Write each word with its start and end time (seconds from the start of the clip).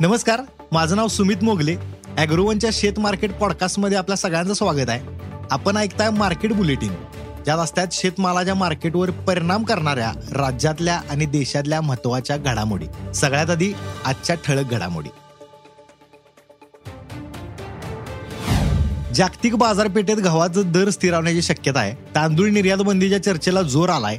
नमस्कार 0.00 0.40
माझं 0.72 0.96
नाव 0.96 1.08
सुमित 1.08 1.36
मोगले. 1.42 1.76
अॅग्रोवनच्या 2.18 2.70
शेत 2.72 2.98
मार्केट 2.98 3.32
पॉडकास्टमध्ये 3.32 3.98
आपल्या 3.98 4.16
सगळ्यांचं 4.16 4.54
स्वागत 4.54 4.88
आहे. 4.88 5.00
आपण 5.50 5.76
ऐकताय 5.76 6.10
मार्केट 6.10 6.52
बुलेटिन. 6.52 6.92
ज्या 7.44 7.62
रस्त्यात 7.62 7.86
शेतमालाच्या 7.92 8.54
मार्केटवर 8.54 9.10
परिणाम 9.10 9.64
करणाऱ्या 9.64 10.12
राज्यातल्या 10.32 11.00
आणि 11.10 11.26
देशातल्या 11.26 11.80
महत्त्वाच्या 11.80 12.36
घडामोडी. 12.36 12.86
सगळ्यात 13.14 13.50
आधी 13.50 13.72
आजच्या 14.04 14.36
ठळक 14.36 14.70
घडामोडी. 14.70 15.08
जागतिक 19.14 19.54
बाजारपेठेत 19.54 20.16
गव्हाचं 20.16 20.62
दर 20.66 20.90
स्थिरावण्याची 20.90 21.42
शक्यता 21.42 21.80
आहे. 21.80 21.94
तांदूळ 22.14 22.48
निर्यात 22.48 22.78
बंदीच्या 22.78 23.22
चर्चेला 23.22 23.62
जोर 23.62 23.88
आलाय. 23.88 24.18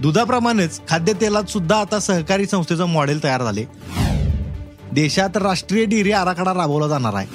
दुधाप्रमाणेच 0.00 0.80
खाद्यतेलात 0.88 1.44
सुद्धा 1.44 1.80
आता 1.80 1.98
सहकारी 1.98 2.46
संस्थेचं 2.46 2.84
मॉडेल 2.84 3.24
तयार 3.24 3.42
झाले. 3.42 3.64
देशात 4.94 5.36
राष्ट्रीय 5.36 5.84
डेअरी 5.84 6.12
आराखडा 6.12 6.54
राबवला 6.54 6.88
जाणार 6.88 7.14
आहे. 7.14 7.26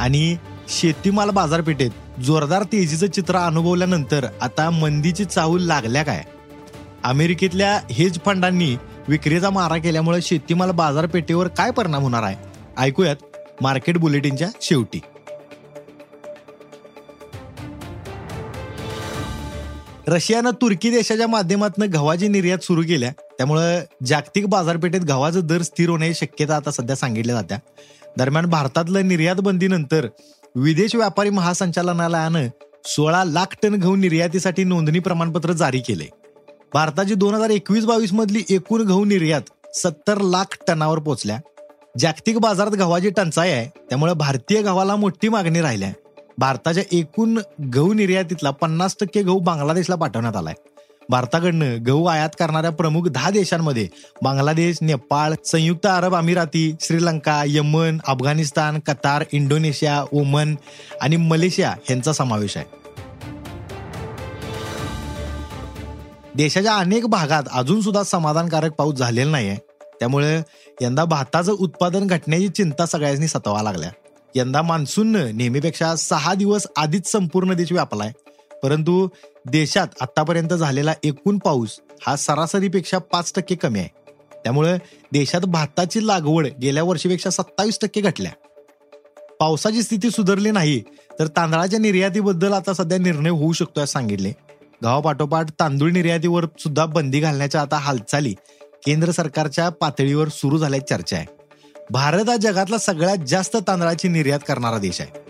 आणि 0.00 0.36
शेतीमाल 0.68 1.30
बाजारपेठेत 1.30 2.20
जोरदार 2.20 2.62
तेजीचं 2.62 3.06
चित्र 3.06 3.36
अनुभवल्यानंतर 3.36 4.26
आता 4.40 4.70
मंदीची 4.70 5.24
चाहूल 5.24 5.62
लागल्या 5.62 6.02
काय? 6.02 6.24
अमेरिकेतल्या 7.04 7.80
हेज 7.90 8.18
फंडांनी 8.24 8.76
विक्रीचा 9.08 9.50
मारा 9.50 9.76
केल्यामुळे 9.76 10.22
शेतीमाल 10.22 10.70
बाजारपेठेवर 10.70 11.48
काय 11.48 11.70
परिणाम 11.70 12.02
होणार 12.02 12.22
आहे? 12.22 12.36
ऐकूयात 12.78 13.16
मार्केट 13.60 13.98
बुलेटिनच्या 13.98 14.48
शेवटी. 14.62 15.00
रशियानं 20.08 20.50
तुर्की 20.50 20.90
देशाच्या 20.90 21.28
माध्यमातून 21.28 21.84
गव्हाची 21.84 22.28
निर्यात 22.28 22.58
सुरू 22.58 22.82
केल्या. 22.82 23.12
त्यामुळं 23.38 23.80
जागतिक 24.06 24.46
बाजारपेठेत 24.46 25.00
गव्हाचा 25.00 25.40
दर 25.40 25.62
स्थिर 25.62 25.90
होण्याची 25.90 26.14
शक्यता 26.14 26.56
आता 26.56 26.70
सध्या 26.70 26.96
सांगितल्या 26.96 27.34
जात्या. 27.34 27.58
दरम्यान 28.18 28.46
भारतातल्या 28.46 29.02
निर्यात 29.02 29.36
बंदीनंतर 29.36 30.06
विदेश 30.54 30.94
व्यापारी 30.94 31.30
महासंचालनालयानं 31.30 32.46
सोळा 32.84 33.24
लाख 33.24 33.54
टन 33.62 33.74
गहू 33.74 33.96
निर्यातीसाठी 33.96 34.64
नोंदणी 34.64 34.98
प्रमाणपत्र 34.98 35.52
जारी 35.52 35.80
केले. 35.80 36.06
भारताची 36.74 37.14
दोन 37.14 37.34
हजार 37.34 37.50
एकवीस 37.50 37.84
बावीस 37.84 38.12
मधली 38.12 38.42
एकूण 38.50 38.80
गहू 38.80 39.04
निर्यात 39.04 39.76
सत्तर 39.76 40.18
लाख 40.18 40.56
टनावर 40.68 40.98
पोहोचल्या 40.98 41.38
जागतिक 41.98 42.38
बाजारात 42.38 42.72
गव्हाची 42.72 43.10
टंचाई 43.10 43.50
आहे 43.50 43.66
त्यामुळे 43.90 44.12
भारतीय 44.12 44.62
गव्हाला 44.62 44.96
मोठी 44.96 45.28
मागणी 45.28 45.60
राहिल्या 45.60 45.92
भारताच्या 46.38 46.84
एकूण 46.92 47.38
गहू 47.74 47.92
निर्यातीतला 47.92 48.50
पन्नास 48.50 48.96
टक्के 49.00 49.22
गहू 49.22 49.38
बांगलादेशला 49.38 49.96
पाठवण्यात 49.96 50.36
आलाय. 50.36 50.54
भारताकडनं 51.10 51.76
गहू 51.86 52.04
आयात 52.04 52.28
करणाऱ्या 52.38 52.70
प्रमुख 52.70 53.08
दहा 53.08 53.30
देशांमध्ये 53.30 53.88
बांगलादेश 54.22 54.76
नेपाळ 54.80 55.32
संयुक्त 55.44 55.86
अरब 55.86 56.14
अमिराती 56.14 56.74
Sri Lanka 56.80 57.42
Yemen 57.46 57.98
Afghanistan 58.06 58.78
Qatar 58.78 59.24
Indonesia 59.32 60.04
Oman 60.12 60.54
आणि 61.00 61.16
मलेशिया 61.16 61.74
यांचा 61.90 62.12
समावेश 62.12 62.56
आहे. 62.56 62.66
देशाच्या 66.34 66.76
अनेक 66.76 67.06
भागात 67.06 67.42
अजून 67.52 67.80
सुद्धा 67.80 68.02
समाधानकारक 68.02 68.72
पाऊस 68.72 68.94
झालेला 68.94 69.30
नाही 69.30 69.48
आहे 69.48 69.58
त्यामुळे 70.00 70.42
यंदा 70.80 71.04
भाताचं 71.04 71.52
उत्पादन 71.52 72.06
घटण्याची 72.06 72.48
चिंता 72.48 72.86
सगळ्यांनी 72.86 73.28
सतावा 73.28 73.62
लागल्या. 73.62 73.90
यंदा 74.34 74.62
मान्सूननं 74.62 75.36
नेहमीपेक्षा 75.36 75.96
सहा 75.96 76.34
दिवस 76.34 76.66
आधीच 76.76 77.12
संपूर्ण 77.12 77.52
देश 77.52 77.72
व्यापलाय. 77.72 78.12
परंतु 78.62 79.08
देशात 79.50 79.86
आतापर्यंत 80.00 80.54
झालेला 80.54 80.92
एकूण 81.04 81.38
पाऊस 81.38 81.78
हा 82.06 82.16
सरासरीपेक्षा 82.16 82.98
पाच 82.98 83.32
टक्के 83.36 83.54
कमी 83.54 83.78
आहे. 83.78 83.88
त्यामुळे 84.44 84.76
देशात 85.12 85.40
भाताची 85.40 86.06
लागवड 86.06 86.46
गेल्या 86.62 86.82
वर्षीपेक्षा 86.82 87.30
सत्तावीस 87.30 87.78
टक्के 87.82 88.00
घटल्या. 88.00 88.32
पावसाची 89.40 89.82
स्थिती 89.82 90.10
सुधारली 90.10 90.50
नाही 90.50 90.82
तर 91.18 91.26
तांदळाच्या 91.26 91.78
निर्यातीबद्दल 91.78 92.52
आता 92.52 92.72
सध्या 92.72 92.98
निर्णय 92.98 93.30
होऊ 93.30 93.52
शकतो 93.52 93.80
असं 93.80 93.92
सांगितले. 93.92 94.32
गावापाठोपाठ 94.82 95.50
तांदूळ 95.50 95.90
निर्यातीवर 95.90 96.46
सुद्धा 96.58 96.84
बंदी 96.86 97.20
घालण्याच्या 97.20 97.60
आता 97.60 97.76
हालचाली 97.76 98.34
केंद्र 98.86 99.10
सरकारच्या 99.10 99.68
पातळीवर 99.68 100.28
सुरू 100.28 100.58
झाल्याची 100.58 100.94
चर्चा 100.94 101.16
आहे. 101.16 101.26
भारत 101.90 102.28
हा 102.28 102.36
जगातला 102.36 102.78
सगळ्यात 102.78 103.24
जास्त 103.28 103.56
तांदळाची 103.56 104.08
निर्यात 104.08 104.40
करणारा 104.48 104.78
देश 104.78 105.00
आहे. 105.00 105.27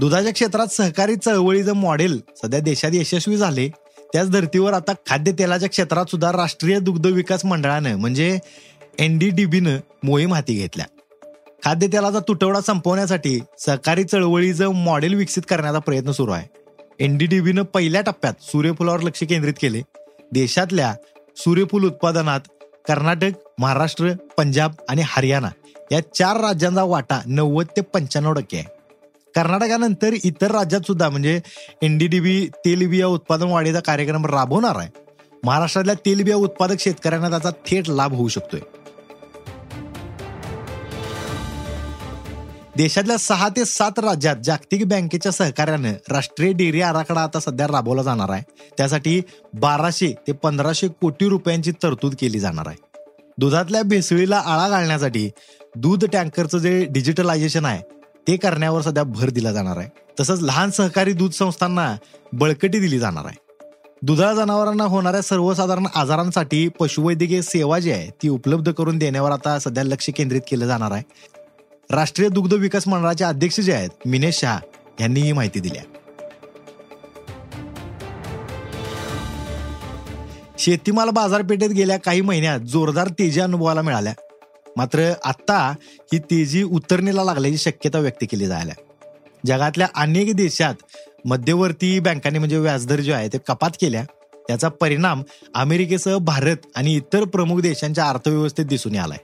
दुधाच्या 0.00 0.32
क्षेत्रात 0.32 0.66
सहकारी 0.66 1.16
चळवळीचं 1.16 1.72
मॉडेल 1.72 2.20
सध्या 2.42 2.60
देशात 2.60 2.90
यशस्वी 2.94 3.36
झाले 3.36 3.68
त्याच 4.12 4.30
धर्तीवर 4.30 4.72
आता 4.72 4.92
खाद्यतेलाच्या 5.06 5.68
क्षेत्रात 5.68 6.06
सुद्धा 6.06 6.32
राष्ट्रीय 6.32 6.78
दुग्ध 6.78 7.06
विकास 7.06 7.44
मंडळानं 7.44 7.96
म्हणजे 7.96 8.38
एनडीडीबीनं 8.98 9.78
मोहीम 10.02 10.34
हाती 10.34 10.54
घेतल्या. 10.54 10.86
खाद्यतेलाचा 11.64 12.18
तुटवडा 12.18 12.60
संपवण्यासाठी 12.60 13.40
सहकारी 13.58 14.04
चळवळीचं 14.04 14.68
मॉडेल 14.68 15.14
विकसित 15.14 15.42
करण्याचा 15.48 15.78
प्रयत्न 15.78 16.10
सुरू 16.10 16.30
आहे. 16.30 16.48
एनडीडीबीनं 17.00 17.62
पहिल्या 17.62 18.00
टप्प्यात 18.00 18.34
सूर्यफुलावर 18.42 19.00
लक्ष 19.00 19.24
केंद्रित 19.24 19.54
केले. 19.60 19.82
देशातल्या 20.32 20.94
सूर्यफूल 21.36 21.84
उत्पादनात 21.84 22.40
कर्नाटक 22.88 23.30
महाराष्ट्र 23.58 24.12
पंजाब 24.38 24.72
आणि 24.88 25.02
हरियाणा 25.04 25.50
या 25.92 26.00
चार 26.14 26.36
राज्यांचा 26.36 26.82
वाटा 26.82 27.20
नव्वद 27.26 27.66
ते 27.76 27.80
पंच्याण्णव 27.80 28.32
टक्के 28.32 28.56
आहे. 28.56 28.79
कर्नाटकानंतर 29.34 30.14
इतर 30.24 30.50
राज्यात 30.50 30.86
सुद्धा 30.86 31.08
म्हणजे 31.08 31.40
एनडीडीबी 31.82 32.48
तेलबिया 32.64 33.06
उत्पादन 33.06 33.46
वाढीचा 33.46 33.80
कार्यक्रम 33.80 34.26
राबवणार 34.26 34.76
आहे. 34.76 34.88
महाराष्ट्रातल्या 35.44 35.94
तेलबिया 36.06 36.36
उत्पादक 36.36 36.80
शेतकऱ्यांना 36.80 37.28
त्याचा 37.28 37.50
थेट 37.66 37.88
लाभ 37.88 38.14
होऊ 38.14 38.28
शकतोय. 38.28 38.60
देशातल्या 42.76 43.16
सहा 43.18 43.48
ते 43.48 43.64
सात 43.64 43.98
राज्यात 43.98 44.36
जागतिक 44.44 44.86
बँकेच्या 44.88 45.32
सहकार्यानं 45.32 45.92
राष्ट्रीय 46.10 46.52
डेअरी 46.52 46.80
आराखडा 46.80 47.22
आता 47.22 47.40
सध्या 47.40 47.66
राबवला 47.66 48.02
जाणार 48.02 48.30
आहे. 48.30 48.42
त्यासाठी 48.78 49.20
बाराशे 49.54 50.12
ते 50.26 50.32
पंधराशे 50.32 50.88
कोटी 51.00 51.28
रुपयांची 51.28 51.72
तरतूद 51.82 52.14
केली 52.20 52.40
जाणार 52.40 52.68
आहे. 52.68 52.76
दुधातल्या 53.38 53.82
भेसळीला 53.82 54.38
आळा 54.38 54.68
घालण्यासाठी 54.68 55.28
दूध 55.76 56.04
टँकरचं 56.04 56.58
जे 56.58 56.84
डिजिटलायझेशन 56.90 57.64
आहे 57.64 57.99
ते 58.28 58.36
करण्यावर 58.36 58.82
सध्या 58.82 59.02
भर 59.02 59.30
दिला 59.30 59.52
जाणार 59.52 59.76
आहे. 59.76 59.88
तसंच 60.20 60.40
लहान 60.40 60.70
सहकारी 60.70 61.12
दूध 61.12 61.32
संस्थांना 61.32 61.96
बळकटी 62.32 62.78
दिली 62.78 62.98
जाणार 62.98 63.24
आहे. 63.24 63.36
दुधाळ 64.02 64.34
जनावरांना 64.34 64.84
होणाऱ्या 64.84 65.22
सर्वसाधारण 65.22 65.86
आजारांसाठी 65.94 66.68
पशुवैद्यकीय 66.68 67.42
सेवा 67.42 67.78
जी 67.78 67.90
आहे 67.90 68.10
ती 68.22 68.28
उपलब्ध 68.28 68.72
करून 68.72 68.98
देण्यावर 68.98 69.30
आता 69.30 69.58
सध्या 69.58 69.84
लक्ष 69.84 70.10
केंद्रित 70.16 70.40
केलं 70.48 70.66
जाणार 70.66 70.92
आहे. 70.92 71.02
राष्ट्रीय 71.90 72.28
दुग्ध 72.28 72.54
विकास 72.54 72.88
मंडळाचे 72.88 73.24
अध्यक्ष 73.24 73.60
जे 73.60 73.72
आहेत 73.72 74.06
मिनेश 74.06 74.40
शहा 74.40 74.58
यांनी 75.00 75.20
ही 75.20 75.32
माहिती 75.32 75.60
दिली 75.60 75.78
शेतीमाल 80.58 81.10
बाजारपेठेत 81.10 81.70
गेल्या 81.70 81.96
काही 81.96 82.20
महिन्यात 82.20 82.60
जोरदार 82.60 83.08
तेजी 83.08 83.40
अनुभवाला 83.40 83.82
मिळाल्या. 83.82 84.12
मात्र 84.76 85.12
आता 85.24 85.74
ही 85.80 86.18
तेजी 86.18 86.62
उतरणीला 86.62 87.24
लागल्याची 87.24 87.58
शक्यता 87.58 87.98
व्यक्त 87.98 88.24
केली 88.30 88.46
जायला. 88.46 88.72
जगातल्या 89.46 89.88
अनेक 89.94 90.34
देशात 90.34 90.74
मध्यवर्ती 91.24 92.00
बँकांनी 92.00 92.38
म्हणजे 92.38 92.58
व्याजदर 92.58 93.00
जे 93.00 93.12
आहे 93.12 93.28
ते 93.28 93.38
कपात 93.38 93.70
केल्या. 93.80 94.04
त्याचा 94.48 94.68
परिणाम 94.68 95.22
अमेरिकेसह 95.54 96.16
भारत 96.16 96.56
आणि 96.76 96.96
इतर 96.96 97.24
प्रमुख 97.24 97.60
देशांच्या 97.60 98.08
अर्थव्यवस्थेत 98.08 98.64
दिसून 98.64 98.96
आलाय. 98.96 99.18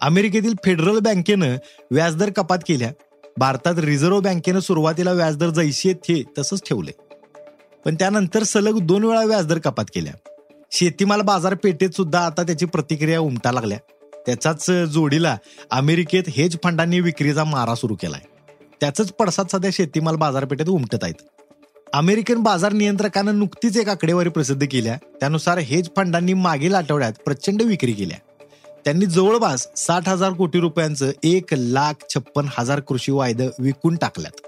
अमेरिकेतील 0.00 0.54
फेडरल 0.64 0.98
बँकेनं 0.98 1.56
व्याजदर 1.90 2.30
कपात 2.30 2.58
केल्या. 2.68 2.92
भारतात 3.36 3.78
रिझर्व्ह 3.78 4.20
बँकेनं 4.20 4.60
सुरुवातीला 4.60 5.12
व्याजदर 5.12 5.50
जैशी 5.50 5.92
थे 5.92 6.22
तसंच 6.38 6.62
ठेवले. 6.68 6.90
पण 7.84 7.94
त्यानंतर 7.94 8.42
सलग 8.42 8.78
दोन 8.78 9.04
वेळा 9.04 9.24
व्याजदर 9.24 9.58
कपात 9.58 9.84
केल्या. 9.94 10.12
शेतीमाल 10.72 11.20
बाजारपेठेत 11.20 11.90
सुद्धा 11.90 12.26
आता 12.26 12.42
त्याची 12.42 12.66
प्रतिक्रिया 12.66 13.20
उमटा 13.20 13.52
लागल्या. 13.52 13.78
त्याच्याच 14.26 14.70
जोडीला 14.70 15.36
अमेरिकेत 15.70 16.22
हेज 16.28 16.56
फंडांनी 16.64 17.00
विक्रीचा 17.00 17.44
मारा 17.44 17.74
सुरू 17.74 17.94
केलाय. 17.94 18.20
त्याचाच 18.80 19.12
पडसाद 19.12 19.46
सध्या 19.52 19.70
शेतीमाल 19.72 20.16
बाजारपेठेत 20.16 20.66
उमटत 20.66 20.98
आहेत. 21.02 21.14
अमेरिकन 21.92 22.36
बाजार 22.36 22.72
नियंत्रकानं 22.72 23.38
नुकतीच 23.38 23.76
एक 23.76 23.88
आकडेवारी 23.88 24.28
प्रसिद्ध 24.28 24.66
केल्या. 24.70 24.96
त्यानुसार 25.20 25.58
हेज 25.58 25.88
फंडांनी 25.96 26.32
मागील 26.32 26.74
आठवड्यात 26.74 27.12
प्रचंड 27.24 27.62
विक्री 27.62 27.92
केल्या. 27.92 28.18
त्यांनी 28.84 29.06
जवळपास 29.06 29.68
साठ 29.76 30.08
हजार 30.08 30.32
कोटी 30.32 30.60
रुपयांचं 30.60 31.10
एक 31.22 31.44
लाख 31.52 31.92
छप्पन 32.14 32.46
हजार 32.58 32.80
कृषी 32.80 33.12
वायदं 33.12 33.48
विकून 33.58 33.96
टाकल्यात. 33.96 34.40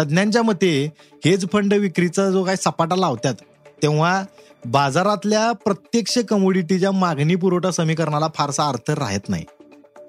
तज्ज्ञांच्या 0.00 0.42
मते 0.42 0.92
हेज 1.24 1.46
फंड 1.52 1.74
विक्रीचा 1.74 2.30
जो 2.30 2.44
काय 2.44 2.56
सपाटा 2.56 2.96
लावतात 2.96 3.34
तेव्हा 3.82 4.24
बाजारातल्या 4.66 5.52
प्रत्यक्ष 5.52 6.18
कमोडिटीच्या 6.18 6.92
मागणी 6.92 7.34
पुरवठा 7.34 7.70
समीकरणाला 7.70 8.28
फारसा 8.34 8.68
अर्थ 8.68 8.90
राहत 8.90 9.28
नाही. 9.28 9.44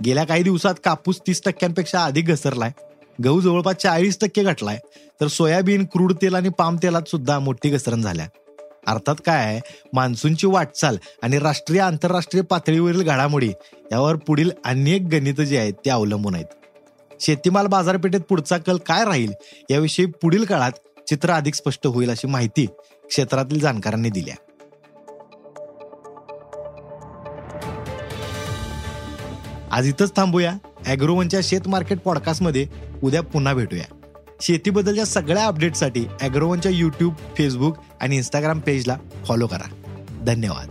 गेल्या 0.06 0.24
काही 0.24 0.44
दिवसात 0.44 0.74
कापूस 0.86 1.22
तीस 1.28 1.42
टक्क्यांपेक्षा 1.46 2.04
अधिक 2.04 2.26
घसरलाय. 2.26 2.72
गहू 3.26 3.42
जवळपास 3.42 3.76
चाळीस 3.76 4.18
टक्के 4.22 4.44
घटलाय. 4.44 4.80
तर 5.22 5.28
सोयाबीन 5.28 5.86
क्रूड 5.86 6.14
तेल 6.14 6.36
आणि 6.36 6.50
पाम 6.50 6.78
तेलात 6.84 7.02
सुद्धा 7.08 7.40
मोठी 7.40 7.70
घसरण 7.70 8.02
झाल्या. 8.02 8.28
अर्थात 8.88 9.16
काय 9.26 9.46
आहे? 9.46 9.60
मान्सूनची 9.94 10.48
वाटचाल 10.48 10.98
आणि 11.22 11.40
राष्ट्रीय 11.40 11.82
आंतरराष्ट्रीय 11.82 12.44
पातळीवरील 12.44 13.02
घडामोडी 13.02 13.52
यावर 13.92 14.16
पुढील 14.16 14.52
अनेक 14.66 15.02
गणित 15.02 15.34
जे 15.34 15.58
आहेत 15.58 15.74
ते 15.74 15.90
अवलंबून 15.90 16.36
आहेत. 16.36 16.46
शेतीमाल 17.20 17.68
बाजारपेठेत 17.68 18.20
पुढचा 18.20 18.58
कल 18.58 18.78
काय 18.78 19.06
राहील? 19.06 19.32
याविषयी 19.70 20.06
पुढील 20.06 20.46
काळात 20.46 20.72
चित्र 21.10 21.32
अधिक 21.32 21.56
स्पष्ट 21.56 21.88
होईल 21.88 22.10
अशी 22.10 22.28
माहिती 22.28 22.66
क्षेत्रातील 23.12 23.60
जाणकारांनी 23.60 24.10
दिल्या. 24.10 24.36
आज 29.72 29.88
इथंच 29.88 30.16
थांबूया. 30.16 30.54
अॅग्रोवनच्या 30.86 31.40
शेत 31.44 31.68
मार्केट 31.68 32.00
पॉडकास्टमध्ये 32.00 32.68
उद्या 33.04 33.22
पुन्हा 33.22 33.54
भेटूया. 33.54 34.12
शेतीबद्दलच्या 34.42 35.06
सगळ्या 35.06 35.46
अपडेटसाठी 35.46 36.06
अॅग्रोवनच्या 36.22 36.72
यूट्यूब 36.72 37.14
फेसबुक 37.38 37.78
आणि 38.02 38.16
इंस्टाग्राम 38.16 38.60
पेजला 38.60 38.98
फॉलो 39.28 39.48
करा. 39.48 39.98
धन्यवाद. 40.26 40.68